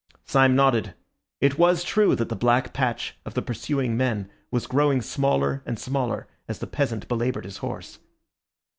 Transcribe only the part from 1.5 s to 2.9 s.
was true that the black